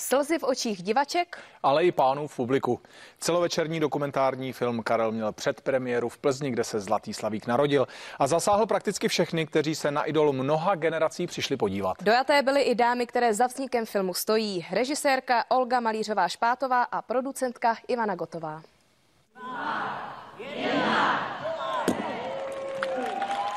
[0.00, 2.80] Slzy v očích divaček, ale i pánů v publiku.
[3.18, 7.86] Celovečerní dokumentární film Karel měl předpremiéru v Plzni, kde se Zlatý Slavík narodil
[8.18, 11.96] a zasáhl prakticky všechny, kteří se na idol mnoha generací přišli podívat.
[12.02, 14.66] Dojaté byly i dámy, které za vznikem filmu stojí.
[14.70, 18.62] Režisérka Olga Malířová Špátová a producentka Ivana Gotová.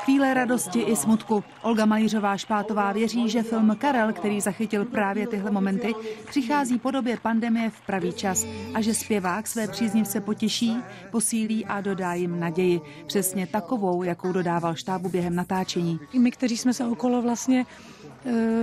[0.04, 1.44] Chvíle radosti i smutku.
[1.62, 5.94] Olga Malířová Špátová věří, že film Karel, který zachytil právě tyhle momenty,
[6.28, 10.76] přichází po době pandemie v pravý čas a že zpěvák své příznivce potěší,
[11.10, 12.80] posílí a dodá jim naději.
[13.06, 16.00] Přesně takovou, jakou dodával štábu během natáčení.
[16.18, 17.66] My, kteří jsme se okolo vlastně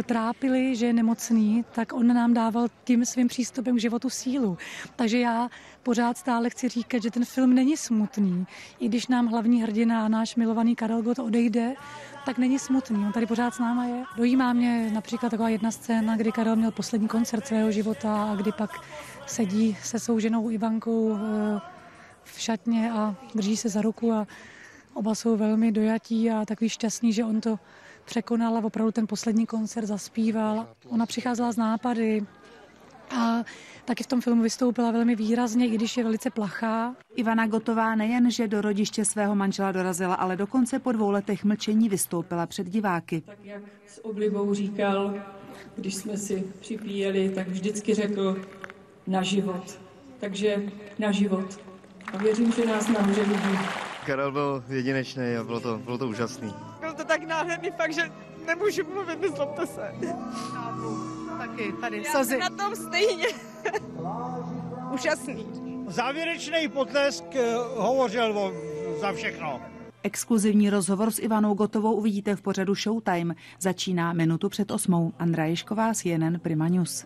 [0.05, 4.57] trápili, že je nemocný, tak on nám dával tím svým přístupem k životu sílu.
[4.95, 5.49] Takže já
[5.83, 8.47] pořád stále chci říkat, že ten film není smutný.
[8.79, 11.73] I když nám hlavní hrdina a náš milovaný Karel Gott odejde,
[12.25, 13.05] tak není smutný.
[13.05, 14.03] On tady pořád s náma je.
[14.17, 18.51] Dojímá mě například taková jedna scéna, kdy Karel měl poslední koncert svého života a kdy
[18.51, 18.71] pak
[19.27, 21.19] sedí se svou ženou Ivankou e,
[22.23, 24.27] v šatně a drží se za ruku a
[24.93, 27.59] oba jsou velmi dojatí a takový šťastný, že on to
[28.09, 30.67] překonal a opravdu ten poslední koncert zaspíval.
[30.89, 32.25] Ona přicházela z nápady
[33.17, 33.43] a
[33.85, 36.95] taky v tom filmu vystoupila velmi výrazně, i když je velice plachá.
[37.15, 41.89] Ivana Gotová nejen, že do rodiště svého manžela dorazila, ale dokonce po dvou letech mlčení
[41.89, 43.21] vystoupila před diváky.
[43.21, 45.13] Tak jak s oblibou říkal,
[45.75, 48.41] když jsme si připíjeli, tak vždycky řekl
[49.07, 49.79] na život.
[50.19, 50.63] Takže
[50.99, 51.59] na život.
[52.13, 53.57] A věřím, že nás nahoře vidí.
[54.05, 56.53] Karel byl jedinečný a bylo to, bylo to úžasný.
[57.09, 58.11] Tak nádherný fakt, že
[58.47, 59.95] nemůžu mluvit, nezlobte se.
[61.37, 63.27] Taky tady Já jsem na tom stejně.
[64.93, 65.45] Úžasný.
[65.87, 68.53] Závěrečný potlesk eh, hovořil o,
[69.01, 69.61] za všechno.
[70.03, 73.35] Exkluzivní rozhovor s Ivanou Gotovou uvidíte v pořadu Showtime.
[73.59, 75.13] Začíná minutu před osmou.
[75.19, 77.05] Andra Ješková, CNN Prima News.